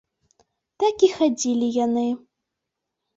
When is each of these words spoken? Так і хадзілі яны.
Так 0.83 1.05
і 1.07 1.09
хадзілі 1.17 1.67
яны. 1.85 2.07